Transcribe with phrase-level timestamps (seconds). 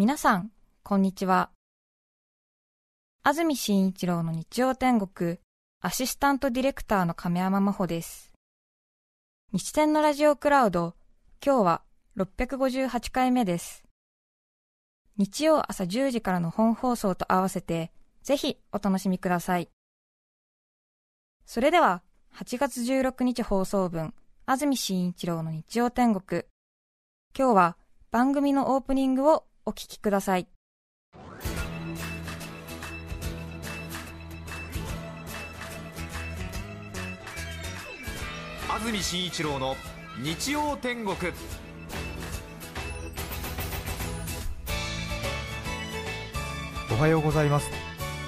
[0.00, 0.50] 皆さん、
[0.82, 1.50] こんにちは。
[3.22, 5.36] 安住紳一郎の日曜天国、
[5.82, 8.32] アシスタントディレクターの亀山真帆です。
[9.52, 10.94] 日天のラジオクラウド、
[11.44, 11.82] 今日は
[12.16, 13.84] 658回目です。
[15.18, 17.92] 日曜朝10時からの本放送と合わせて、
[18.22, 19.68] ぜひお楽しみください。
[21.44, 22.02] それでは、
[22.36, 24.14] 8月16日放送分、
[24.46, 26.44] 安住紳一郎の日曜天国。
[27.38, 27.76] 今日は
[28.10, 30.48] 番組のオープニングをお聞きください。
[38.68, 39.76] 安住紳一郎の
[40.20, 41.14] 日曜天国。
[46.90, 47.70] おはようございます。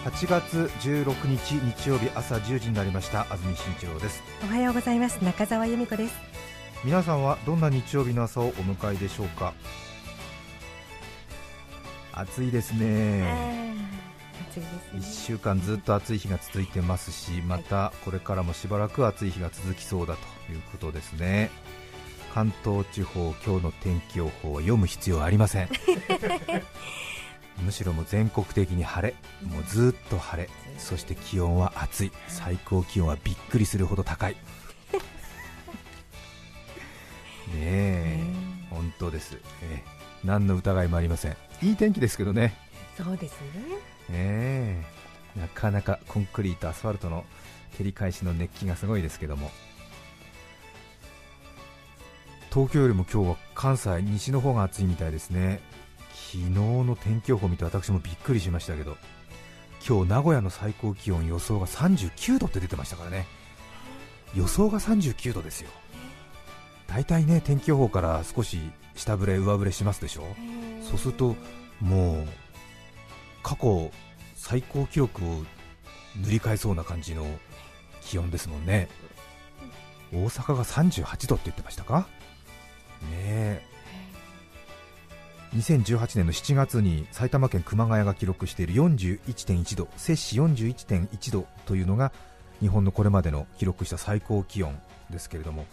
[0.05, 3.23] 8月16日日曜日朝10時になりました。
[3.33, 4.23] 安住紳一郎です。
[4.45, 5.17] おはようございます。
[5.25, 6.15] 中澤由美子です。
[6.85, 9.55] 皆さんはどんな日曜日の朝をお迎えでしょうか？
[12.15, 13.75] 暑いですね。
[14.51, 15.01] 暑いですね。
[15.01, 21.51] 1週間ずっと暑い日が続いてますしまたこれからもしばらく暑い日が続きそうだということですね。
[22.35, 25.69] 関東地方今日の天気予報は読む必要ありません。
[27.63, 29.15] むしろもう全国的に晴れ。
[29.47, 30.49] もうずっと晴れ。
[30.79, 32.13] そして気温は暑い。
[32.29, 34.33] 最高気温はびっくりするほど高い。
[37.53, 38.23] ねえ
[38.71, 42.55] 本当です、えー何の疑いもありませんいい天気ですけどね。
[42.97, 43.49] そうですね。
[44.11, 44.83] え
[45.37, 45.41] え。
[45.41, 47.25] なかなかコンクリートアスファルトの
[47.79, 49.51] 照り返しの熱気がすごいですけども。
[52.53, 55.61] 東京よりも今日は関西西の方が暑いみたいですね。
[56.13, 58.97] 昨日の天気予報を見て私もびっくりしましたけど
[59.87, 63.27] 今日名古屋の最高気温予想が39度って出てましたからね。
[64.35, 65.71] 予想が39度ですよ。
[66.87, 68.59] 大体ね天気予報から少し
[68.95, 70.25] 下振れ、上振れしますでしょ、
[70.83, 71.37] そうすると
[71.81, 72.29] もう
[73.43, 73.91] 過去
[74.37, 75.45] 最高記録を
[76.21, 77.27] 塗り替えそうな感じの
[78.03, 78.89] 気温ですもんね、
[80.13, 82.07] 大阪が38度って言ってましたか、
[83.11, 83.67] ね
[85.55, 92.11] 2018年の7月に埼玉県熊谷が記録している41.1度、摂氏41.1度というのが
[92.61, 95.67] 日本のこれまでの記録した最高気温ですけれども、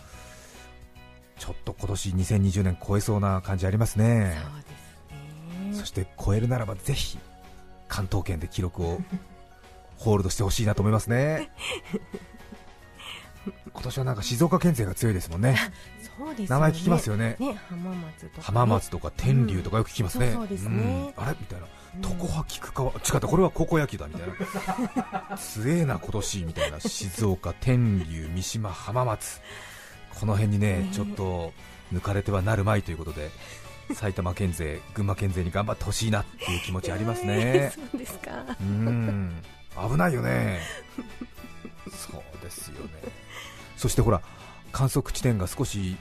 [1.39, 4.38] ちょっと今年2020年超えそうな感じありますね。
[5.73, 7.17] そして超えるならばぜひ
[7.88, 9.01] 関東圏で記録を
[9.97, 11.49] ホールドしてほしいなと思いますね。
[13.73, 15.57] 今年はなんか静岡県勢が強いですもんね。
[16.17, 21.35] そうです、ね、名前聞きますよね、ね、浜松とか、ね、浜松とか天竜とかよく聞きますね、あれ？
[21.39, 21.67] みたいな。
[22.01, 24.28] 常葉菊川違ったこれは高校野球だみたい
[25.29, 25.38] な。
[25.38, 26.79] 強えな今年みたいな。
[26.79, 29.41] 静岡天竜三島浜松
[30.19, 31.53] この辺にね、ちょっと
[31.94, 33.31] 抜かれてはなるまいということで、
[33.94, 38.31] 埼玉県勢、 群馬県勢に頑張ってほしいなっていう気持ちありますね、そうですか。
[38.59, 39.41] うん。
[39.90, 40.59] 危ないよね、
[41.90, 42.91] そうですよね、
[43.78, 44.22] そしてほら、
[44.72, 45.97] 観測地点が少し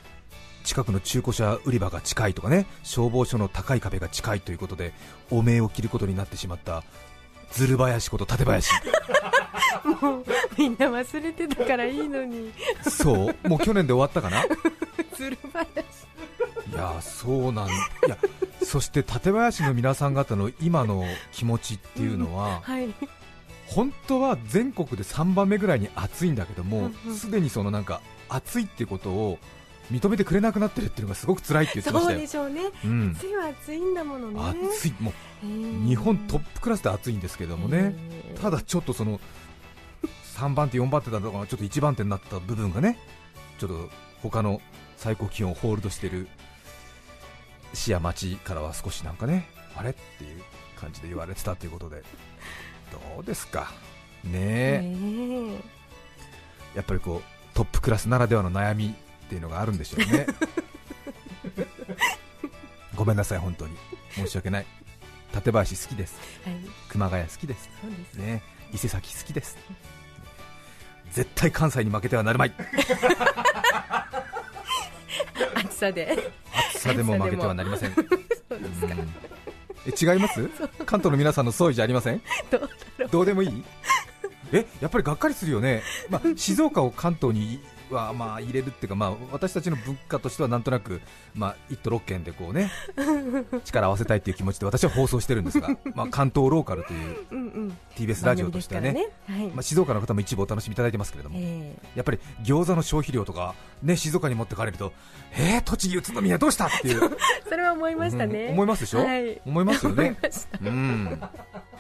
[0.64, 4.92] 近くの中古車売り場が近いとかね、消防署の高い壁が近いということで、
[5.30, 6.82] 汚名を着ることになってしまった
[7.52, 8.70] ずる林こと館林
[10.00, 10.24] もう
[10.56, 12.52] みんな忘れてたからいいのに。
[12.88, 13.48] そう？
[13.48, 14.44] もう去年で終わったかな？
[15.16, 15.88] ずる林。
[16.70, 17.70] いやそうなんい
[18.06, 18.18] や
[18.62, 22.94] そして館林の皆さん方の今の気持ちっていうのは、うんはい、
[23.66, 29.38] 本当は全国で3番目ぐらいに暑いんだけどもすで、にそのなんか暑いっていうことを
[29.90, 32.18] 認めてくれなくなってるっていうのがすごく辛いって言ってましたよ。
[32.18, 34.40] そうでしょうね、うん、暑いは暑いんだものね。
[34.70, 34.94] 暑い。
[35.00, 35.12] も
[35.42, 37.94] う日本トップクラスで暑いんですけどもね。
[38.42, 39.18] ただちょっとその
[40.38, 42.96] 3番手4番手だとかちょっと1番手になった部分がね
[43.58, 43.90] ちょっと
[44.22, 44.60] 他の
[44.96, 46.28] 最高気温をホールドしている
[47.74, 50.42] 市や町からは少しなんかねあれっていう
[50.76, 52.02] 感じで言われてたということで
[52.92, 53.70] どうですか？
[54.24, 55.58] ね
[56.74, 58.94] やっぱりこうトップクラスならではの悩み
[59.26, 60.26] っていうのがあるんでしょうね。
[62.94, 63.76] ごめんなさい本当に。
[64.14, 64.66] 申し訳ない。
[65.32, 66.54] 館林好きです、はい、
[66.88, 67.68] 熊谷好きです。
[68.14, 68.42] ね
[68.72, 69.56] 伊勢崎好きです
[71.12, 72.52] 絶対関西に負けてはなるまい。
[75.64, 76.32] 暑さで。
[76.74, 77.94] 暑さでも負けてはなりません。
[79.86, 80.48] え違います？
[80.84, 82.20] 関東の皆さんの総意じゃありません？
[82.50, 82.68] どう。
[83.10, 83.64] どうでもいい？
[84.52, 87.60] えやっぱりがっかりするよね、まあ、静岡を関東に
[87.94, 91.00] はまあ入れるっていうか、まあ、私たちの文化としてはなんとなく、
[91.34, 92.70] まあ、1都6県でこうね
[93.64, 99.46] 力を合わせたいっていう気持ちで私は放送してるんですが、まあ、関東ローカルという TBS ラジオとしてはね、番組ですからはい。
[99.48, 104.92] まあ、静岡の方も一部お楽しみいただいてますけれども、えやっぱり餃子の消費量とか、ね、静岡に持ってかれると、
[105.32, 107.08] えー、栃木、宇都宮どうしたっていう、え
[107.48, 109.40] それは思いましたね、うん思いますでしょ、はい。
[109.44, 110.16] 思いますよね、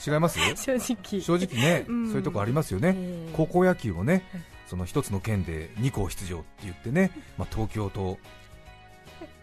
[0.06, 0.38] 違います？
[0.56, 1.20] 正直。
[1.20, 2.06] 正直ね、うん。
[2.08, 3.32] そういうとこありますよね、ええ。
[3.36, 8.18] 高校野球もねはい、その一つの県で2校出場って言ってね、まあ、東京と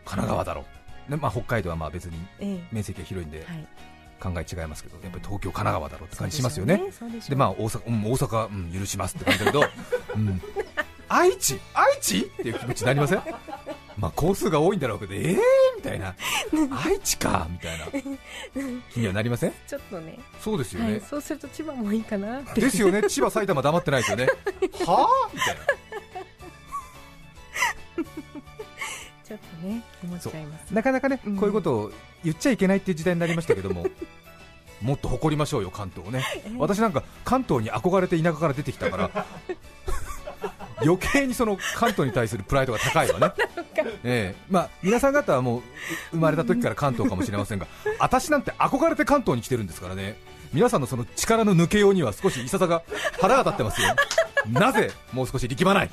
[0.05, 0.65] 神奈川だろ
[1.09, 3.43] う、ねまあ、北海道はまあ別にえ面積が広いんで
[4.21, 6.79] 考え違いますけど、やっぱり東京、神奈川だろうって感じしますよね。
[7.27, 9.63] でまあ大阪、うん、大阪、うん、許しますって感じだけど、
[10.15, 10.41] うん、
[11.09, 12.19] 愛知、愛知？
[12.19, 13.21] っていう気持ちになりません？
[13.97, 15.37] まあ工数が多いんだろうけど、えー？
[15.77, 16.15] みたいな、
[16.85, 17.47] 愛知か？
[17.49, 17.85] みたいな。
[18.93, 19.53] 気にはなりません？
[19.67, 20.19] ちょっとね。
[20.41, 20.91] そうですよね。
[20.91, 22.59] はい、、そうすると千葉もいいかなって。
[22.61, 24.25] ですよね、千葉、埼玉黙ってないですよね、
[24.85, 25.29] はあ？
[25.33, 25.61] みたいな、
[29.23, 31.35] ちょっとね思っちゃいますなかなかね、うん。
[31.37, 31.91] こういうことを
[32.23, 33.85] 言っちゃいけないっていう時代になりましたけども、
[34.81, 36.23] もっと誇りましょうよ、関東をね、
[36.57, 39.25] 私なんか関東に憧れて田舎から出てきたから、
[40.83, 43.31] 余計にその関東に対するプライドが高いわね、
[44.03, 44.35] ええ。
[44.49, 45.63] まあ、皆さん方はもうう
[46.11, 47.67] 生まれた時から関東かもしれませんが、
[47.99, 50.17] 私なんて憧れて関東に来てるんですからね、
[50.53, 52.83] 皆さんのその力の抜けようには少しいささが
[53.19, 53.95] 腹が立ってますよ、
[54.47, 55.89] なぜもう少し力まない、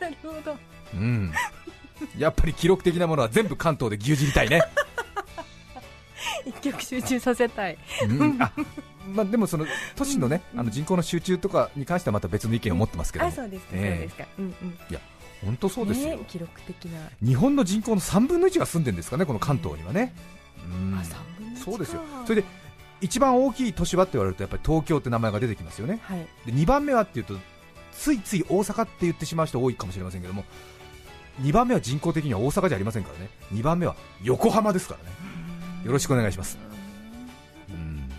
[0.00, 0.56] なるほど。
[0.94, 1.32] うん、
[2.16, 4.62] やっぱり記録的なものは全部関東で牛耳りたいね。
[6.46, 7.78] 一曲集中させたい。
[8.08, 8.36] うん。
[8.42, 8.52] あ
[9.08, 13.90] まあ、でもその都市のね、あの人口の集中とかに関してはまた別の意見を持ってますけどそうですか、ええ。
[13.90, 14.24] そうですか。
[14.38, 14.78] うんうん。
[15.44, 17.10] 本当そうですよ、ね記録的な。
[17.24, 20.14] 日本の人口の3分の1が住んでるんですかね、この関東にはね。
[20.64, 21.02] うん。
[21.56, 22.02] そうですよ。
[22.24, 22.48] それで
[23.00, 26.00] 一番大きい都市はって言われるとやっぱり東京って名前が出てきますよね。
[26.02, 26.26] はい。
[26.46, 27.34] で2番目はっていうと
[27.92, 30.44] ついつい大阪って言ってしまう人多いかもしれませんけども。
[31.42, 33.28] 2番目は人口的には大阪じゃありませんからね。
[33.52, 35.16] 2番目は横浜ですからね
[35.86, 36.58] よろしくお願いします。
[37.70, 38.10] うん。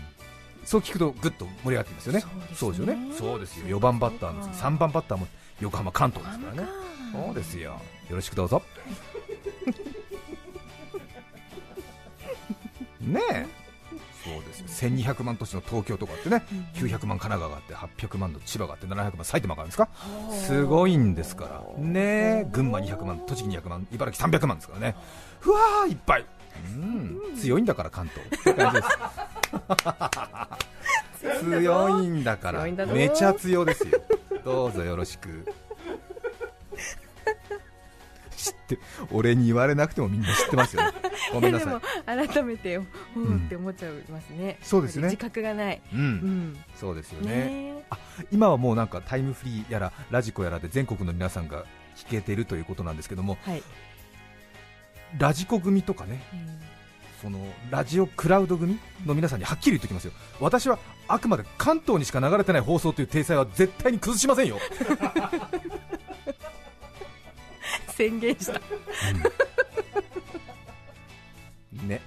[0.64, 2.24] そう聞くとぐっと盛り上がってきますよね。
[2.54, 2.92] そうですね。
[2.94, 3.76] よねそうですよ。
[3.78, 5.26] 4番バッターの次3番バッターも
[5.60, 6.68] 横浜関東ですからね。
[7.26, 7.72] そうですよ。
[8.08, 8.62] よろしくどうぞ。
[13.00, 13.46] ねえ。
[14.24, 14.90] そうですよ。
[14.90, 16.42] 1200万都市の東京とかってね。
[16.74, 19.88] 900万神奈川があって800万の千葉があって700万埼玉があるんですか？
[20.32, 21.62] すごいんですから。
[21.82, 22.00] ね
[22.46, 22.46] え。
[22.50, 24.96] 群馬200万栃木200万茨城300万ですからね。
[25.40, 26.24] ふわーいっぱい
[26.64, 27.36] うん。
[27.36, 28.56] 強いんだから関東。
[31.40, 32.64] 強いんだから。
[32.86, 34.00] めちゃ強ですよ。
[34.44, 35.46] どうぞよろしく。
[38.36, 38.78] 知って
[39.10, 40.92] 俺に言われなくてもみんな知ってますよね。
[41.32, 42.28] ごめんなさい。
[42.28, 42.84] 改めてお
[43.16, 45.04] うんおって思っちゃいますね、そうですね。
[45.04, 46.02] 自覚がない、ううん。
[46.52, 47.34] んそうですよね。
[47.34, 47.84] ね。
[48.30, 51.64] 今はもうなんかタイムフリーやらラジコやらで全国の皆さんが
[51.96, 53.62] 聞けてるということなんですけどもはい、
[55.16, 56.58] ラジコ組とかねうん
[57.20, 57.38] その
[57.70, 60.12] ラジオクラウド組の皆さんにはっきり言っておきますよ。
[60.40, 60.78] 私は
[61.08, 64.58] あくまで関東にしか流れてない放送という体裁は絶対に崩しませんよ、
[67.96, 68.60] 宣言した。
[71.72, 72.00] ね。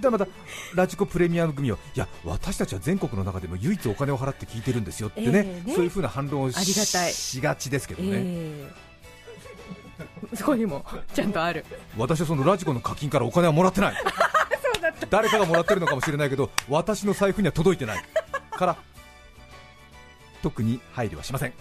[0.00, 0.28] でまた
[0.74, 5.74] ラジコプレミアム組はいや私たちは全国の中でも唯一お金を払って聞いてるんですよってね,、ええね。
[5.74, 8.85] そういうふうな反論をしがちですけどね、ええ
[10.34, 10.84] そこにも
[11.14, 11.64] ちゃんとある。
[11.96, 13.94] 私はそのラジコの課金からお金はもらってない。
[15.10, 18.04] 誰かがもらってるのかもしれないけど私の財布には届いてない。
[18.50, 18.76] から
[20.42, 21.52] 特に配慮はしません。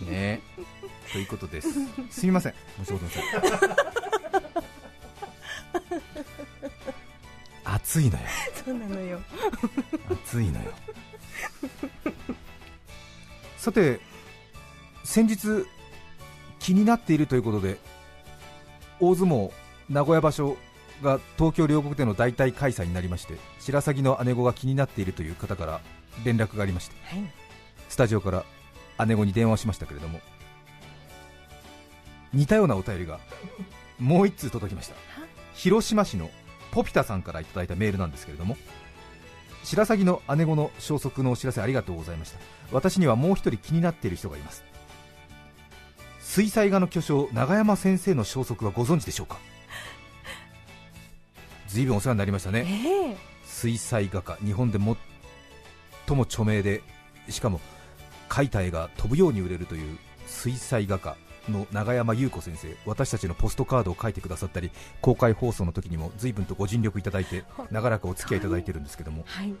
[0.06, 0.40] ね。
[1.12, 1.68] ということです。
[2.10, 2.54] すみません。
[2.84, 3.92] 申し訳ございません。
[7.64, 8.24] 暑いのよ。
[8.64, 9.20] そうなのよ。
[10.24, 10.72] 暑いのよ
[13.62, 14.00] さて
[15.04, 15.68] 先日
[16.58, 17.78] 気になっているということで
[18.98, 19.52] 大相撲
[19.88, 20.56] 名古屋場所
[21.00, 25.80] が東京両国での代替開催になりまして白鷺の姉子が気になっているという方から
[26.24, 27.32] 連絡がありましてはい。
[27.88, 30.18] スタジオから姉子に電話をしましたけれども
[32.34, 33.20] 似たようなお便りが
[34.00, 34.96] もう1通届きました。
[35.54, 36.30] 広島市の
[36.72, 38.56] ポピタさんからいただいたメールなんですけれども
[39.64, 42.38] 白鷺の姉子の消息のお知らせありがとうございました。
[42.72, 44.64] 私にはもう一人気になっている人がいます。
[46.20, 49.38] 水彩画の巨匠永山先生の消息はご存知でしょうか？
[51.68, 52.66] 随分お世話になりましたね。
[52.66, 53.16] ええ。
[53.44, 56.82] 水彩画家日本で最も著名で
[57.28, 57.60] しかも
[58.28, 61.16] 描いた絵が飛ぶように売れるという水彩画家
[61.48, 64.70] の永山優子先生私たちのポストカードを書いてくださったり
[65.00, 69.24] 公開放送の時にも随分とご尽力いただいて長らくお付き合いいただいているんですけども。
[69.26, 69.54] はい。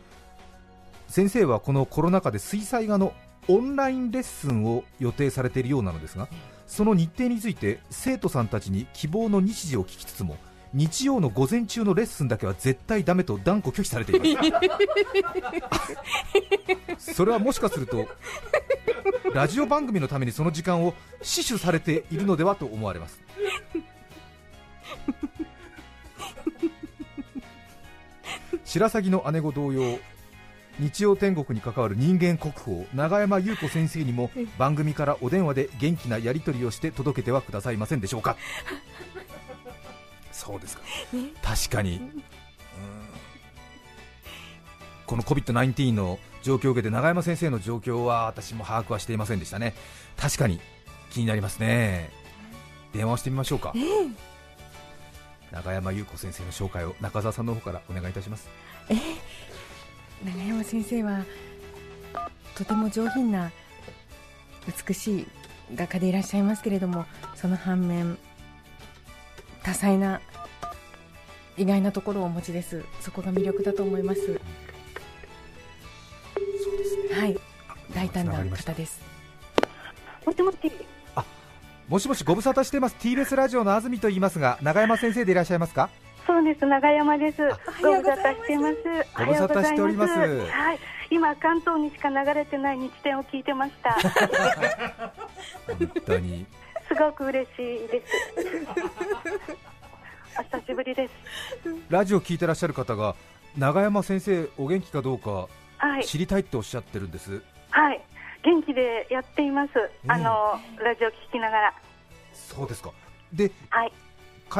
[1.08, 3.12] 先生はこのコロナ禍で水彩画の
[3.48, 6.28] オンラインレッスンを予定されているようなのですが
[6.66, 10.36] その日程について生徒さんたちに希望の日時を聞きつつも
[10.74, 14.42] 日曜の午前中のレッスンだけは絶対ダメと断固拒否されていま
[16.98, 17.12] す。
[17.14, 18.08] それはもしかすると
[19.34, 23.20] ラジオ番組のためにその時間を死守されているのではと思われます。
[28.64, 29.98] 白鷺の姉子同様
[30.78, 38.36] 日曜天国に関わる人間国宝永山優子先生にも番組からお電話で元気なやり取りをして届けてはくださいませんでしょうか
[40.44, 40.82] そうですか、
[41.40, 42.22] 確かに、うん。
[45.06, 49.74] この COVID-19 の状況を受けて永山先生の状況は私も把握はしていませんでしたね。
[50.16, 50.60] 確かに。
[51.10, 52.10] 気になりますね。
[52.92, 53.72] 電話をしてみましょうか、
[55.52, 58.48] 永山優子先生の紹介を中澤さんの方からお願いいたします。
[60.24, 61.24] 長山先生は
[62.56, 63.52] とても上品な
[64.86, 65.26] 美しい
[65.74, 68.18] 画家でいらっしゃいますけれどもその反面
[69.62, 70.20] 多彩な
[71.56, 72.84] 意外なところをお持ちです。
[73.00, 74.20] そこが魅力だと思います。
[74.24, 74.36] そう
[76.78, 77.20] ですね。
[77.20, 77.38] はい。
[77.94, 79.00] 大胆な方です。
[80.24, 80.56] もしもし、
[81.88, 82.96] もしもしご無沙汰しています。
[82.98, 85.90] TBS ラジオの安住と言いますが永山先生でいらっしゃいますか？
[86.26, 87.38] そうです、長山です。
[87.38, 88.76] ご無沙ようございます汰してます。
[89.18, 90.12] ご無沙汰しております。
[90.14, 90.78] おはようございはい、
[91.10, 93.92] 今関東にしか流れてない日展を聞いてました。
[95.66, 96.46] 本当に。
[96.88, 98.31] すごく嬉しいです。
[101.92, 103.14] ラジオ聞いてらっしゃる方が
[103.58, 105.46] 永山先生お元気かどうか
[105.76, 108.00] はい、知りたいっておっしゃってるんです、はい、
[108.42, 109.72] 元気でやっています。
[110.08, 111.74] あのラジオ聞きながら、
[112.32, 112.92] そうですか。
[113.32, 113.92] ではい、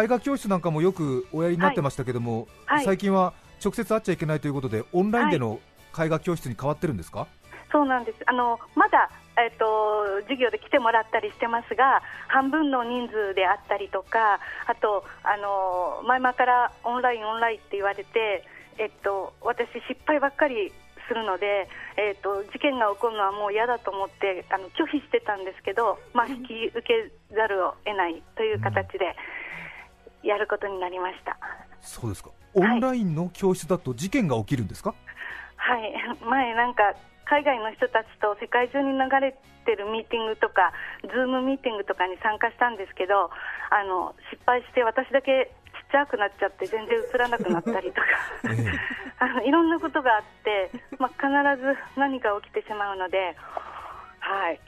[0.04, 2.84] 絵画教室なんかもよくおやりになってましたけども、はい。
[2.84, 3.32] 最近は
[3.64, 5.60] 直接会っちゃいけないということでオンラインでの
[5.98, 7.28] 絵画教室に変わってるんですか、
[7.72, 8.18] そうなんです。
[8.26, 18.44] あのまだえっ、と授業で来てもらったりしてますが、半分の人数であったりとか、あとあの前々からオンラインオンラインって言われて、
[18.78, 20.70] えっと私失敗ばっかり
[21.08, 29.16] するので、えっと事件が起こるのはもう嫌だと思ってあの拒否してたんですけど、まあ引き受けざるを得ないという形で
[30.22, 31.38] やることになりました。
[31.80, 32.30] そうですか。
[32.54, 34.94] オンラインの教室だと事件が起きるんですか、
[35.56, 43.30] はい、前なんか海外の人たちと世界中に流れてるミーティングとか、ズームミーティングとかに参加したんですけど、
[43.70, 48.06] あの失敗して私だけちっちゃくなっちゃって全然映らなくなったりとか、
[48.44, 49.02] ええ。
[49.22, 53.36] あのいろんなことがあって、まあ、必ず何か起きてしまうので、
[54.18, 54.60] はい、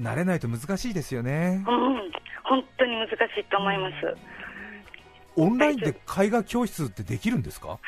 [0.00, 1.62] 慣れないと難しいですよね。
[1.66, 2.10] うん、
[2.44, 4.37] 本当に難しいと思います。
[5.38, 7.78] オンラインで絵画教室ってできるんですか？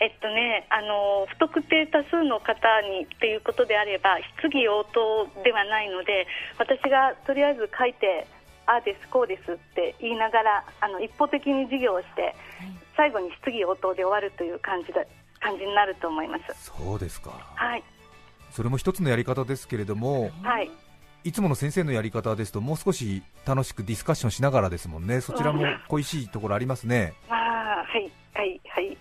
[0.00, 6.26] えっとね、あの不特定多数の方にっていうことであれば質疑応答ではないので
[6.58, 8.26] 私がとりあえず書いて
[8.66, 12.34] ああですこうですって言いながらあの一方的に授業をして
[12.96, 15.04] 最後に質疑応答で終わるという感じだ
[15.38, 16.72] 感じになると思います。
[16.72, 17.30] そうですか。
[17.54, 17.82] はい、
[18.52, 20.70] それも一つのやり方ですけれどもはい、
[21.22, 25.20] いつもの先生のやり方ですともう少し楽しくディスカッションしながらですもんね。
[25.20, 27.14] そちらも恋しいところありますね。
[27.28, 28.96] まあはいはいはい。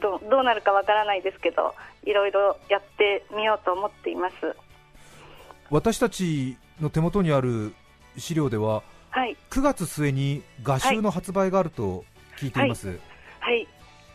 [0.00, 4.34] どうどうなるかわからないですけどいろいろやってみようと思っています。
[5.70, 7.74] 私たちの手元にある
[8.18, 9.36] 資料でははい。
[9.50, 12.04] 9月末に画集の発売があると
[12.36, 12.88] 聞いています、
[13.38, 13.68] はい、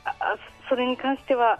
[0.03, 0.13] ああ
[0.67, 1.57] それに関しては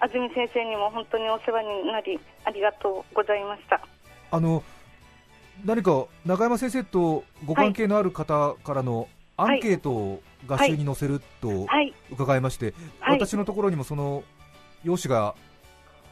[0.00, 3.80] 安住先生にも本当にお世話になりありがとうございました。
[4.32, 4.64] あの
[5.64, 13.18] 何か中山先生とご関係のある方からのアンケートを画集に載せるとはい、伺いまして、はい。
[13.18, 14.22] 私のところにもその
[14.84, 15.34] 用紙が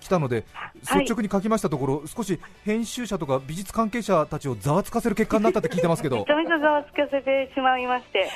[0.01, 1.01] 来たので、はい。
[1.01, 6.17] 率直に書きましたところ、少し編集者とか美術関係者たちをざわつかせる結果になったって聞いてますけど。
[6.21, 8.31] めち、ゃめちゃざわつかせてしまいまして、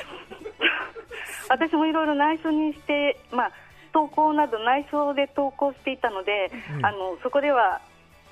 [1.49, 3.53] 私もいろいろ内緒にして、まあ、
[3.93, 6.87] 投稿など内緒で投稿していたので、うん。
[6.87, 7.81] あのそこでは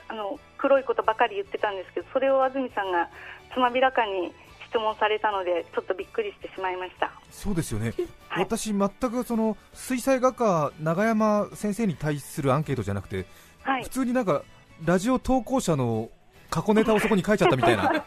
[0.09, 3.09] あの黒いことばかり言ってたんですけど、それを安住さんが
[3.55, 4.33] つまびらかに
[4.69, 7.11] 質問されたので、ちょっとびっくりしてしまいました。
[7.31, 7.95] そうですよね、
[8.29, 8.45] はい。
[8.45, 13.25] 私、全くその水彩画家、永山先生に対するアンケートじゃなくて、
[13.63, 13.85] はい。
[13.85, 14.43] 普、通になんか
[14.85, 16.11] ラジオ投稿者の
[16.51, 17.89] 過去ネタをそこに書いちゃったみたいな、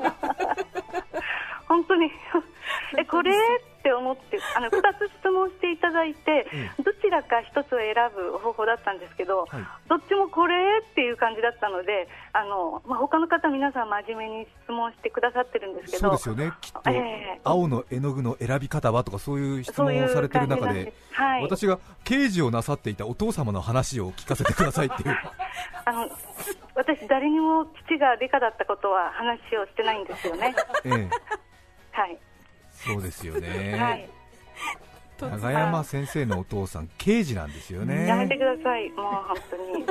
[1.67, 2.11] 本当に。
[2.99, 3.35] えこれっ
[3.83, 9.63] て思ってあの 2つ質問していただいて、えどちらか一つを選ぶ方法だったんですけど、はい。
[9.89, 17.41] どっちもこれっていう感じだったので、あのまあ、他の方、皆さん真面目に質問してくださってるんですけど、そうですよね、きっと、ええ。
[17.43, 25.17] 青の絵の具の選び方はとかそういう質問をされてる中ではい、私が刑事をなさっていたお父様の話を聞かせてくださいっていう、
[25.85, 26.09] あの
[26.75, 30.55] 私、誰にも父が理科だったことは話をしてないんですよね。
[30.85, 31.09] ええ、
[31.91, 32.17] はい
[32.85, 34.09] そうですよね、はい、
[35.19, 39.85] 長山先生のお父さん、刑事なんですよ やめてね、ください、もう本当に。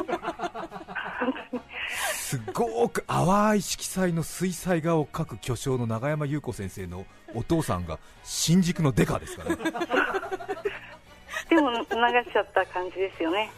[1.89, 9.57] すごく淡い色彩の水彩画を描く巨匠の長山優子先生のお父さんが新宿のデカですからね、
[11.49, 11.87] でも流し
[12.33, 13.51] ちゃった感じですよね。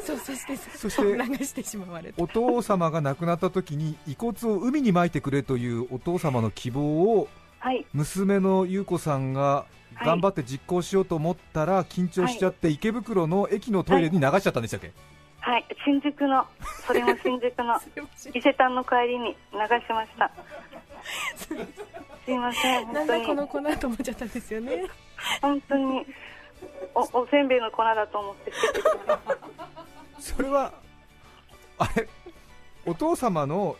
[0.00, 2.22] そうそしてそしてそう流してしまわれた。
[2.22, 7.28] お父様が亡くなった時に遺骨を海に撒いてくれというお父様の希望を
[7.66, 9.66] はい、娘の優子さんが
[10.04, 14.92] 頑張って実行しようと思ったら緊張しちゃって池袋の駅のトイレに流しちゃったんでしたっけ、
[15.40, 16.46] はい、新宿の、
[16.86, 17.74] それも新宿の
[18.32, 20.30] 伊勢丹の帰りに流しました。
[22.24, 24.84] すいません、本当に、この粉と思っちゃったんですよね。
[25.42, 26.06] 本当に
[26.94, 28.52] お、おせんべいの粉だと思って
[30.20, 30.72] それは
[31.78, 32.08] あれ？
[32.86, 33.76] お父様の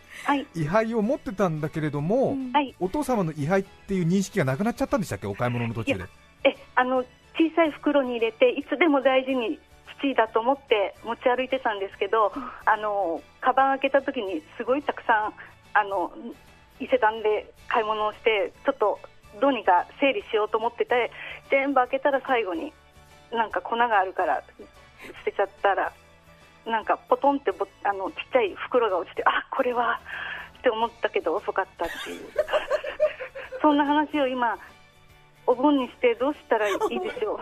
[0.55, 5.27] 位牌を持ってたんだけれども、はい、お父様の位牌っていう認識がなくなっちゃったんでしたっけ？
[5.27, 6.05] お買い物の途中で。
[6.45, 9.59] え、あの、小さい袋に入れて、いつでも大事に
[9.99, 12.33] 父だと思って持ち歩いてたんですけど、
[12.65, 15.35] あの、カバン開けた時にすごいたくさん、
[15.79, 16.13] あの、
[16.81, 18.99] 伊勢丹で買い物をして、ちょっと
[19.41, 21.11] どうにか整理しようと思ってて、
[21.51, 22.73] 全部開けたら最後に、
[23.33, 24.43] なんか粉があるから
[25.19, 25.93] 捨てちゃったら、
[26.67, 30.01] なんかポトンってぼあのちっちゃい袋が落ちて、あこれは
[30.59, 32.21] って思ったけど遅かったっていう、
[33.63, 34.59] そんな話を今、
[35.47, 37.41] お盆にしてどうしたらいいでしょう、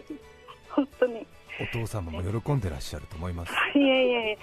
[0.72, 1.26] 本当に、
[1.60, 3.52] お父様も喜んでらっしゃると思います。
[3.74, 4.38] いえいえ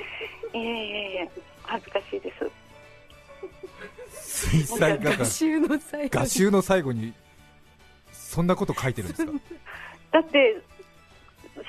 [0.54, 1.30] いえ、いえいえいえ、
[1.64, 2.52] 恥ずかしいです。
[4.12, 5.26] 水彩画画
[6.28, 7.14] 集の最後に
[8.12, 9.32] そんなこと書いてるんですか？
[10.12, 10.62] だって、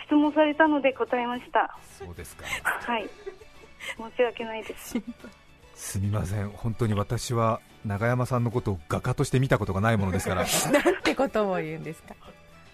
[0.07, 1.77] 質問されたので答えました。
[1.99, 3.09] そうですかはい。
[3.97, 5.01] 申し訳ないです。
[5.75, 10.45] すみません本当に私は永山さんのことを画家として見たことがないものですから
[10.83, 12.15] なんてことを言うんですか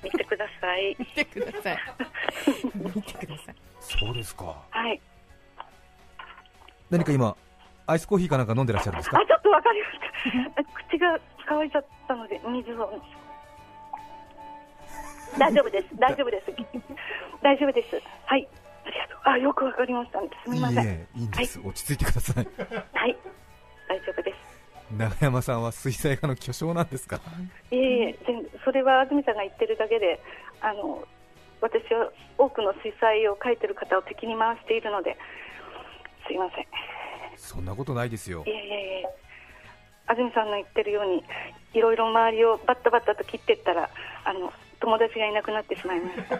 [0.02, 0.96] 見てください。
[0.98, 1.78] 見てください
[2.74, 5.00] 見てくださいそうですかはい。
[6.90, 7.36] 何か今
[7.86, 10.64] アイスコーヒーかなんか飲んでらっしゃるんですあ、かちょっとわかりました。
[10.88, 13.02] 口が乾いちゃったので、水を。
[15.38, 15.88] 大丈夫です。
[15.96, 16.52] 大丈夫です。
[17.42, 18.00] 大丈夫です。
[18.26, 18.48] はい。
[18.84, 19.18] ありがとう。
[19.24, 20.20] あ、よくわかりました。
[20.20, 20.84] すみません。
[20.84, 22.48] いいえいいんです、落ち着いてください
[22.92, 23.16] はい。
[23.88, 24.36] 大丈夫です。
[24.96, 27.16] 永山さんは水彩画の巨匠なんですか？
[27.70, 30.20] いえいえ、全それは安住さんが言ってるだけで、
[30.60, 31.02] あの、
[31.60, 35.16] 私は多くの水彩を描いてる方を敵に回しているので、
[36.26, 36.66] すいません。
[37.36, 39.08] そんなことないですよいえいえいえ、
[40.06, 41.24] 安住さんの言ってるように、
[41.72, 43.88] いろいろ周りをバッタバッタと切っていったら、
[44.24, 46.34] あの、友達がいなくなってしまいました。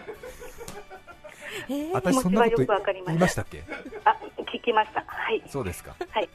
[1.69, 3.63] えー私そんなこと気持ちはよくわかります言いましたっけ？
[4.05, 4.17] あ、
[4.53, 5.03] 聞きました。
[5.07, 5.41] はい。
[5.47, 6.29] そうですかはい。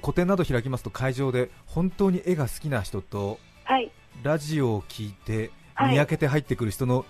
[0.00, 3.90] 個展など開きますと会場で本当に絵が好きな人とはい。
[4.22, 7.04] ラジオを聞いてはい見分けて入ってくる人の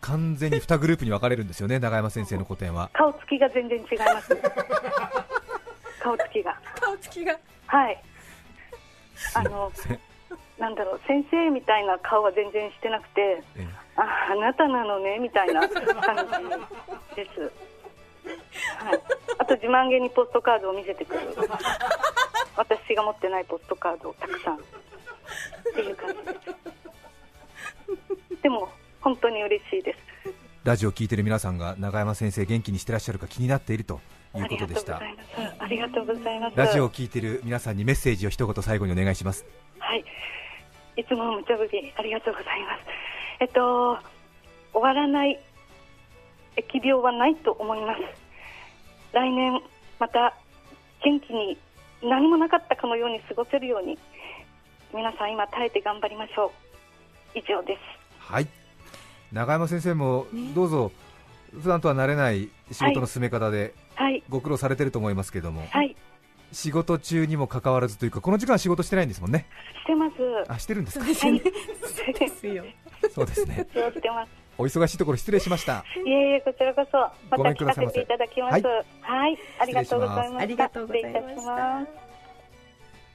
[0.00, 4.36] 完全に 2グループに分かれるんですよね永山先生の個展は顔つきが全然違います。
[6.00, 6.56] 顔つきが。
[6.80, 8.02] 顔つきがはい。
[9.34, 9.98] あの、せ
[10.64, 15.76] なんだろう、先生みたいな顔は全然してなくて、えあ、あなたなのね、みたいな感
[17.10, 17.40] じです。
[18.78, 19.00] はい。
[19.36, 21.20] あと自慢げにポストカードを見せてくる。
[22.56, 24.54] 私が持ってないポストカードをたくさん。
[24.54, 24.58] っ
[25.74, 26.32] ていう感じで
[28.38, 28.42] す。
[28.42, 28.70] でも、
[29.02, 29.98] 本当に嬉しいです。
[30.64, 34.00] ラジオを聞いてる皆さんが永山先生元気にしてらっしゃるか気になっていると
[34.34, 35.02] いうことでした。
[35.58, 36.56] ありがとうございます。
[36.56, 39.44] ラジオを聞いてる皆さんにメッセージを一言最後にお願いします
[39.78, 40.04] はい。
[40.96, 42.82] いつも無茶ぶりありがとうございます。
[43.40, 43.98] えっと、
[44.72, 45.40] 終わらない
[46.56, 48.00] 疫病はないと思います。
[49.12, 49.60] 来年、
[49.98, 50.34] また
[51.04, 51.58] 元気に
[52.02, 53.98] 何もなかったかのように過ごせるように、
[54.94, 56.52] 皆さん今耐えて頑張りましょ
[57.34, 57.38] う。
[57.38, 57.80] 以上です。
[58.18, 58.48] はい
[59.32, 60.92] 永山先生もどうぞ
[61.60, 64.22] 普段とは慣れない仕事の進め方ではい。
[64.28, 65.96] ご苦労されてると思いますけども、はい。
[66.54, 69.46] 仕事中にもかかわらずというかこの時間仕事してないんですもんね。
[69.82, 70.14] してます。
[70.48, 71.04] あしてるんですか？
[71.04, 72.64] そうですよ
[73.12, 73.66] そうですね。
[73.74, 74.30] そうしてます。
[74.56, 75.84] お忙しいところ失礼しました。
[76.06, 76.96] いえいえ、こちらこそ、
[77.28, 78.00] まごめんくた聞ださいませ。
[78.00, 78.64] かせていただきます。
[78.64, 79.38] ははい。
[79.58, 80.38] ありがとうございました。
[80.38, 81.88] ありがとうございます。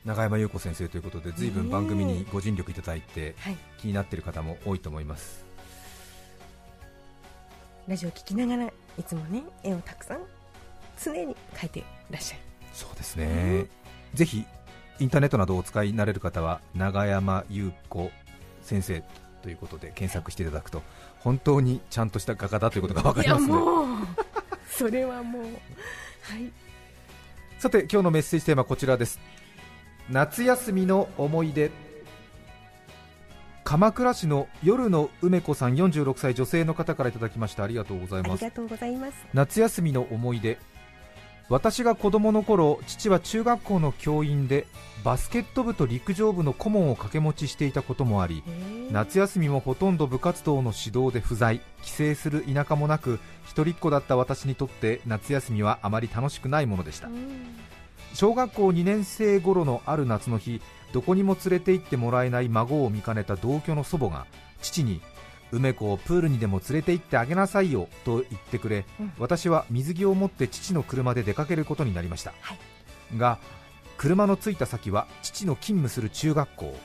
[0.06, 3.58] 永山優子先生ということで随分番組にご尽力いただいてはい。
[3.78, 5.46] 気になっている方も多いと思います。
[7.88, 8.72] ラジオ聞きながらい
[9.06, 10.20] つもね絵をたくさん
[11.02, 12.42] 常に描いてらっしゃる
[12.80, 13.66] そうですね、
[14.14, 14.46] ぜひ
[15.00, 18.10] インターネットなどをお使いになれる方は永山優子
[18.62, 19.04] 先生
[19.42, 20.82] ということで検索していただくと
[21.20, 23.48] 本当にちゃんとした画家だということが分かります。
[23.48, 23.88] ねもう。
[24.72, 25.44] それはもう。
[25.44, 25.48] は
[26.38, 26.50] い。
[27.58, 29.20] さて今日のメッセージテーマはこちらです。
[30.10, 31.72] 夏休みの思い出
[33.66, 37.66] 鎌倉市の夜の梅子さん46歳女性の方からいただきました。
[37.66, 38.44] ありがとうございます。
[38.44, 39.14] ありがとうございます。
[39.34, 40.58] 夏休みの思い出
[41.50, 44.68] 私が子供の頃父は中学校の教員で
[45.04, 48.44] バスケット部と陸上部の顧問を掛け持ちしていたこともあり
[48.92, 57.10] 夏休みもほとんど部活動の指導で不在帰省する田舎もなく一人っ子だった私にとって夏休みはあまり楽しくないものでした。
[58.14, 60.62] 小学校2年生頃のある夏の日
[60.94, 64.26] どこにも連れて行ってもらえない孫を見かねた同居の祖母が
[64.62, 65.02] 父に
[65.52, 69.14] 梅子をプールにでも連れて行ってあげなさいよと言ってくれ、うん。
[69.18, 73.18] 私は水着を持って父の車で出かけることになりました、はい。
[73.18, 73.40] が
[73.98, 76.76] 車の着いた先は父の勤務する中学校。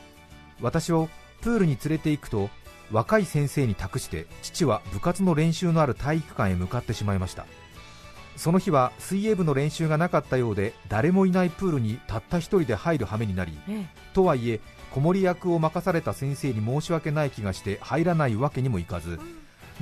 [0.61, 1.09] 私を
[1.41, 2.49] プールに連れて行くと
[2.91, 7.47] 若い先生に託して父は部活の練習のある体育館へ向かってしまいました
[8.37, 19.19] その日は水泳部の練習がなかったようで誰もいないプールにたった一人で入る羽目になりねとはいえ子守役を任された先生に申し訳ない気がして入らないわけにもいかず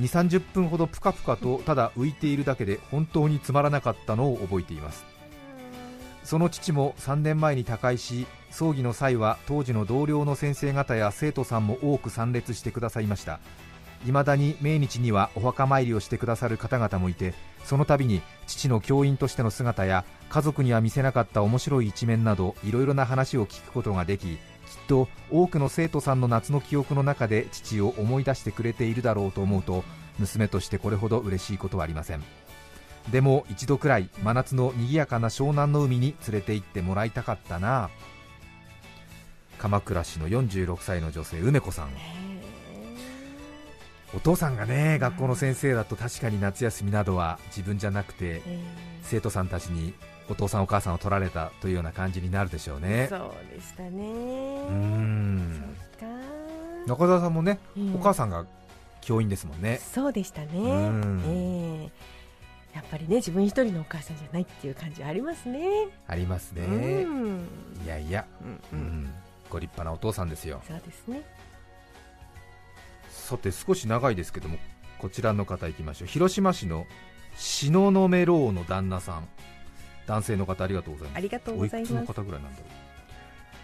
[0.01, 5.05] 2 3 0分ほどぷかぷかとただ浮いているだけで本当につまらなかったのを覚えています。
[6.25, 13.41] その父も3年前に他界し葬儀の際は当時の同僚の先生方や生徒さんも多く参列してくださいました。
[14.05, 17.35] 未だに命日にはお墓参りをしてくださる方々もいて
[17.65, 24.39] その度に父の教員としての姿や家族には見せなかった面白い一面などいろいろな話を聞くことができきっ
[24.89, 29.85] と多くの生徒さんの夏の記憶の中で父を思い出してくれているだろうと思うと
[30.19, 32.23] 娘としてこれほど嬉しいことはありません。
[33.11, 37.91] でも一度くらい真夏の賑やかな湘南の海に連れて行ってもらいたかったな。
[39.59, 42.22] 鎌倉市の46歳の女性梅子さん。
[44.15, 48.61] お父さんがね学校の先生だと確かに夏休みなどは自分じゃなくてえ
[49.03, 49.95] 生徒さんたちに
[50.29, 53.07] お父さんお母さんを取られたというような感じになるでしょうーね。
[53.09, 53.91] そうでしたね。
[53.91, 55.75] うーん。
[56.01, 56.17] そっか。
[56.87, 58.47] 中澤さんもね、うんお母さんが
[59.01, 59.79] 教員ですもんね。
[59.79, 60.89] そうでしたね。
[60.89, 61.23] ん。
[61.27, 61.91] え
[62.73, 62.77] え。
[62.77, 65.89] やっぱりね自分一人のお母さんじゃないっていう感じはありますね。
[66.07, 66.63] ありますね。
[66.63, 67.47] うん。
[67.85, 68.25] いやいや、
[68.73, 68.87] うんうん。
[68.87, 69.11] うん、
[69.51, 70.63] ご立派なお父さんですよ。
[70.67, 71.23] そうですね
[73.23, 74.59] さて少し長いですけども
[74.99, 76.09] こちらの方いきましょう。
[76.09, 76.87] 広島市の
[77.37, 79.29] 東雲楼の旦那さん。
[80.07, 81.19] 男性の方ありがとうございます。
[81.19, 82.69] ありがとうおいくつのございます方ぐらいなんだろう。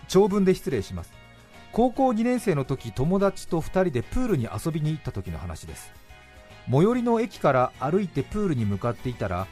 [0.06, 1.12] 長文で失礼します。
[1.72, 5.90] 高校2年生の時友達と2人でプールに遊びに行った時の話です。
[6.70, 9.46] 最寄りの駅から歩いてプールに向かっていたら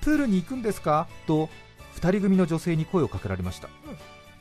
[0.00, 1.06] プールに行くんですか？
[1.26, 1.48] と
[1.96, 3.68] 2人組の女性に声をかけられました、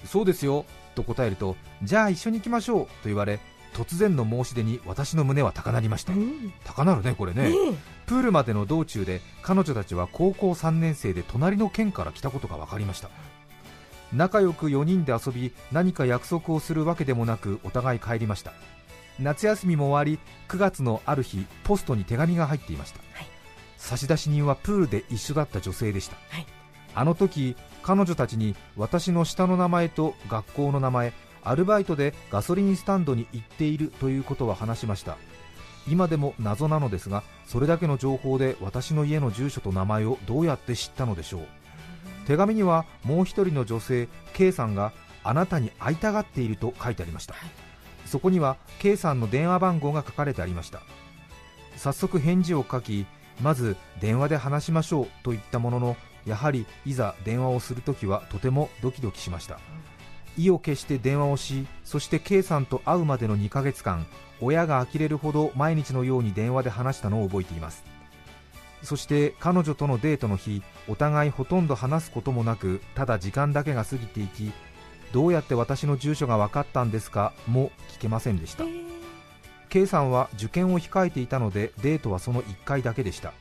[0.06, 3.40] そうですよと答えるとじゃあ一緒に行きましょうと言われ
[3.74, 6.14] 突然の申し出に私の胸は高鳴りました。
[6.14, 6.54] うん。
[6.64, 7.50] 高鳴るねこれね。
[7.50, 7.56] ね
[8.06, 13.10] プールまでの道中で彼女たちは高校3年生で隣の県から来たことが分かりました。
[14.14, 18.52] 仲良く4人で遊び何か約束をするわけでもなくお互い帰りました。
[19.20, 23.28] 夏休みも終わり9月のある日ポストに手紙が入っていました、はい。
[23.78, 26.46] 差出人はプールで一緒だった女性でした、はい。
[26.94, 35.18] あの時彼女たちに私の下の名前と学校の名前アルバイトでガソリンスタンドに行っているということは話しました。
[35.88, 41.48] 今でも謎なのですがそれだけの情報で私の家の住所と名前をどうやって知ったのでしょう。
[42.28, 47.34] 手紙にはもう一人の女性 K さんがあなたに会いたがっていると書いてありました、
[48.06, 50.82] そこには K さんの電話番号が書かれてありました。
[51.78, 53.08] 早速返事を書き
[53.42, 59.60] まず電話で話しましょうと言ったもののやはりいざ電話をするときはとてもドキドキしました
[60.38, 64.06] 意を決して電話をしそして K さんと会うまでの2ヶ月間
[64.40, 67.84] 親が呆れるほど毎日のように電話で話したのを覚えています。
[68.84, 74.52] そして彼女とのデートの日お互いほとんど話すこともなくただ時間だけが過ぎていき
[75.12, 78.64] どうやって私の住所が分かったんですかも聞けませんでした。
[79.70, 83.34] K さんは受験を控えていたのでデートはその1回だけでした。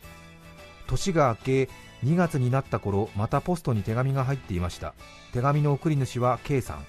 [0.86, 1.68] 年が明け
[2.04, 4.94] 2月になった頃またポストに手紙が入っていました。
[5.32, 6.84] 手紙の送り主は K さん。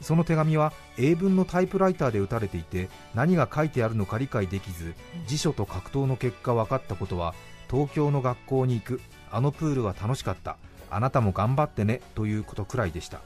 [0.00, 4.94] その手紙は英文のタイプライターで打たれていて何が書いてあるのか理解できず
[5.26, 7.34] 辞書と格闘の結果分かったことは
[7.70, 9.00] 東京の学校に行く
[9.30, 10.56] あのプールは楽しかった。
[10.90, 13.20] あなたも頑張ってねということくらいでした。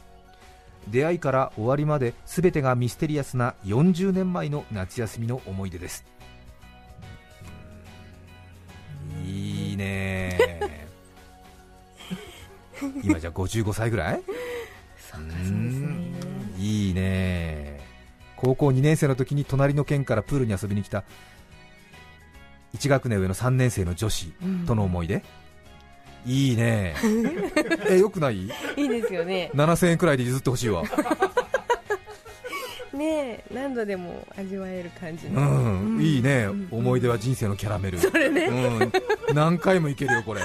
[0.88, 6.04] 出会いから終わりまで全てがミステリアスな40年前の夏休みの思い出です。
[9.24, 10.33] いいね。
[13.02, 14.22] 今じゃ55歳ぐらい？
[15.10, 15.96] そうかそうですね。
[16.58, 17.80] いいね。
[18.36, 21.04] 高校2年生の時に隣の県からプールに遊びに来た。
[22.76, 24.32] 1学年上の3年生の女子
[24.66, 25.22] との思い出、
[26.26, 26.94] いいね。
[27.88, 28.46] えよくない？
[28.46, 29.50] いいですよね。
[29.54, 30.82] 7000円くらいで譲ってほしいわ。
[32.92, 36.68] ねえ何度でも味わえる感じうの、ん、いいね、うん。
[36.70, 37.98] 思い出は人生のキャラメル。
[37.98, 40.42] それね、うん、何回もいけるよこれ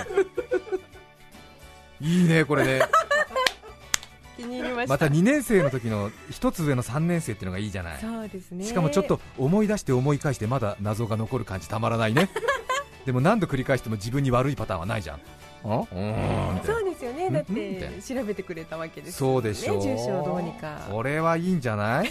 [2.01, 2.81] いいねこれね。
[4.38, 4.93] 気に入りました。
[4.93, 7.97] また2年生の時の一つ上の3年生っていうのがいいじゃない。
[7.99, 8.63] そうですね。
[8.65, 12.29] しかもちょっと思い出して思い返してまだ謎が残る感じたまらないね。
[13.05, 15.19] でも何度繰り返しても自分に悪いパターンはないじゃん。
[15.65, 15.67] あ？
[15.67, 16.62] うん。
[16.65, 17.29] そうですよね。
[17.29, 20.77] だって調べてくれたわけですそうでしょう、ね住所をどうにか。
[20.89, 22.09] これはいいんじゃない？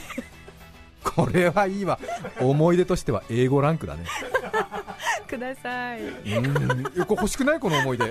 [1.02, 1.98] これはいいわ。
[2.40, 4.04] 思い出としては英語ランクだね
[5.28, 6.00] ください。
[6.02, 6.82] うん。
[6.84, 7.60] これ欲しくない？
[7.60, 8.04] この思い出。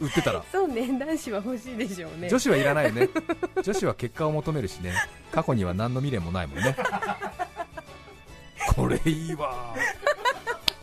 [0.00, 0.42] 売ってたら。
[0.52, 2.28] そうね男子は欲しいでしょうね。
[2.28, 3.08] 女子はいらないよね。
[3.62, 4.94] 女子は結果を求めるしね。
[5.32, 6.76] 過去には何の未練もないもんね。
[8.76, 9.74] これいいわ。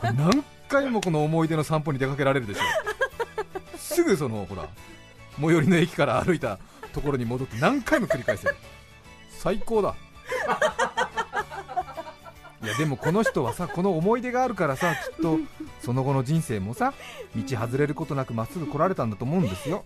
[0.02, 2.60] 何回もこの思い出の散歩に出かけられるでしょ
[3.78, 4.68] すぐそのほら
[5.40, 6.58] 最寄りの駅から歩いた
[6.92, 8.56] ところに戻って何回も繰り返せる。
[9.30, 9.94] 最高だ
[12.62, 15.38] いやでもこの人はさ この思い出があるからさきっと
[15.82, 16.94] その後の人生もさ
[17.36, 19.84] 道外れることなくまっすぐ来られたんだと思うんですよ。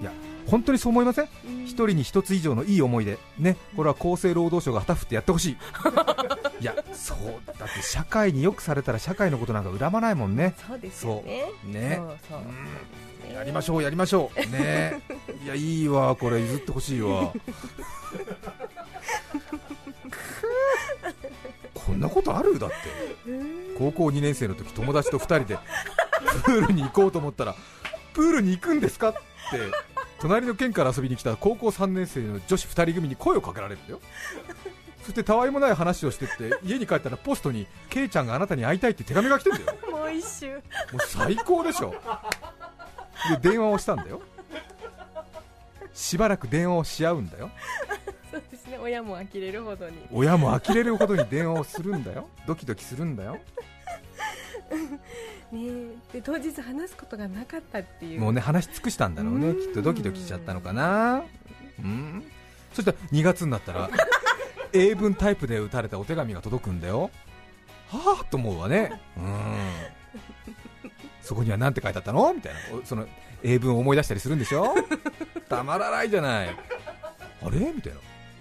[0.00, 0.12] いや
[0.46, 1.28] 本当にそう思いません？
[1.64, 3.18] 一人に一つ以上のいい思い出。
[3.38, 3.56] ね。
[3.76, 5.56] これは厚生労働省が旗振ってやってほしい。
[6.60, 7.18] いやそう
[7.58, 10.54] だって社会によくされたら社会のことなんか恨まないもんね。
[10.66, 11.44] そうですよね。
[11.64, 12.00] ね。
[13.34, 14.40] やりましょうやりましょう。
[14.52, 15.00] ね。
[15.44, 16.40] いやいいわこれ。
[16.40, 17.32] 譲ってほしいわ
[21.86, 22.58] こんなことある？
[22.58, 22.76] だって。
[23.78, 25.58] 高校2年生の時友達と2人で
[26.44, 27.54] プールに行こうと思ったら
[28.14, 29.18] プールに行くんですかって
[30.18, 34.00] 隣の県から遊びに来た高校3年生の女子2人組に声をかけられるんだよ。
[35.02, 39.66] そしてたわいもない話をしてって家に帰ったらポストにケイちゃんがあなたに会いたいって手紙が来てんだよ。
[39.90, 40.54] もう一周。
[40.54, 40.62] もう
[41.06, 41.94] 最高でしょ。
[43.40, 44.20] で電話をしたんだよ。
[45.94, 47.50] しばらく電話をし合うんだよ
[48.86, 49.96] 親も呆れるほどに。
[50.12, 52.28] 親も呆れるほどに電話をするんだよ。
[52.46, 53.38] ドキドキするんだよ。
[55.50, 55.60] ね
[56.12, 56.14] え。
[56.14, 58.20] で当日話すことがなかったっていう。
[58.20, 59.48] もうね話し尽くしたんだろうね。
[59.48, 59.60] うん。
[59.60, 61.22] きっとドキドキしちゃったのかな。
[61.80, 62.24] うん。
[62.72, 63.90] そしたら2月になったら
[64.72, 67.10] 英文タイプで打たれたお手紙が届くんだよ。
[67.88, 69.00] はあと思うわね。
[69.16, 69.56] うん。
[71.22, 72.32] そこには何て書いてあったの？
[72.34, 72.60] みたいな。
[72.80, 73.06] おその
[73.42, 74.74] 英文を思い出したりするんでしょ？
[75.48, 76.48] たまらないじゃない。
[76.48, 77.72] あれ？
[77.72, 77.98] みたいな。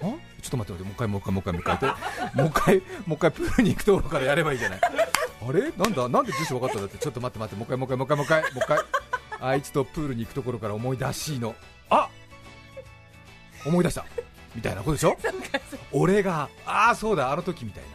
[0.10, 0.14] あ？
[0.46, 1.90] ちょっと待って待ってもう一回もう一回もう一回もう一回
[2.36, 4.80] もう一回もう一回プールに行くところからやればいいじゃない。
[4.80, 5.72] あれ？
[5.76, 6.08] なんだ？
[6.08, 7.00] なんで住所分かったんだって？
[7.00, 7.56] ちょっと待って待って。
[7.56, 8.78] もう一回もう一回もう一回もう一回もう一回。
[9.42, 11.56] あいつとプールに行くところから思い出しいの。
[11.90, 12.10] あ
[13.66, 14.06] 思い出した。
[14.56, 15.18] みたいなことでしょ？
[15.92, 17.90] 俺がああそうだあの時みたいな。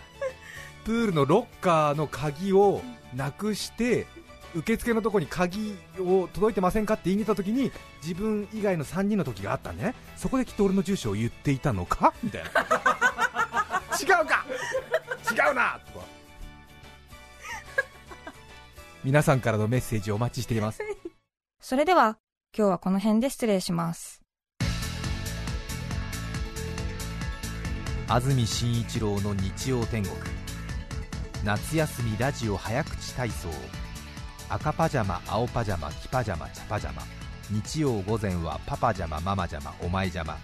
[0.85, 2.83] プールのロッカーの鍵を
[3.15, 4.07] なくして
[4.55, 7.71] 受付のとこに鍵を届いてませんかって言いに行った時に
[8.03, 9.95] 自分以外の3人の時があったんでね。
[10.17, 12.13] そこできっと俺の住所を言っていたのか？
[12.23, 12.49] みたいな。
[12.51, 12.53] 違
[14.23, 14.45] うか？
[15.31, 15.81] 違うな！
[15.93, 16.07] とか。
[19.05, 20.81] 皆さんからのメッセージをお待ちしています。
[21.61, 22.19] それでは、
[22.57, 24.21] 今日はこの辺で失礼します。
[28.09, 30.15] 安住紳一郎の日曜天国。
[31.45, 33.49] 夏休みラジオ早口体操
[34.51, 37.03] 赤パジャマ青パジャマ黄パジャマ茶パジャマ
[37.51, 40.37] 日曜午前はパパジャマママジャマお前ジャマ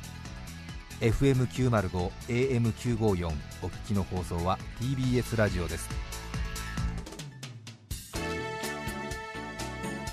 [1.01, 3.27] FM905 AM954
[3.63, 5.89] お聞きの放送は TBS ラジオです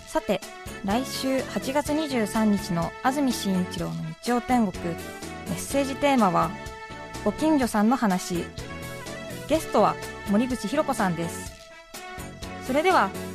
[0.08, 0.42] さて、
[0.86, 4.92] 来週8月23日の安住紳一郎の日曜天国、メ
[5.50, 6.52] ッセージテーマは、
[7.26, 8.46] ご近所さんの話。
[9.48, 9.96] ゲストは
[10.30, 11.54] 森口博子さんです。
[12.68, 13.10] それでは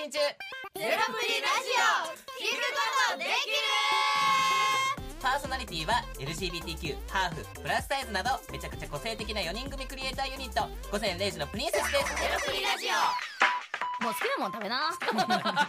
[0.00, 0.18] 信中。
[0.18, 0.32] ゼロ
[0.80, 2.08] プリラジオ。
[2.40, 3.60] 聞くことできる
[5.20, 10.66] パーソナリティは LGBTQ ハーフプラスサイズなどめちゃくちゃ個性的な4人組クリエイターユニット。
[10.90, 12.16] 午前0時のプリンセスです。
[12.16, 12.92] ゼロプリラジオ。
[14.02, 14.88] もう好きなもん食べな。
[14.88, 14.96] 好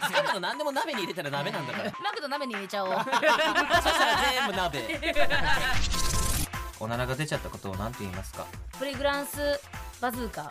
[0.08, 1.92] きなの何でも鍋に入れたら鍋なんだから。
[2.02, 2.90] マクド鍋に入れちゃおう。
[2.94, 5.12] そしたら全部鍋
[6.80, 8.46] おならが出ちゃったことを何て言いますか？
[8.78, 9.60] プリグランス
[10.00, 10.50] バズーカ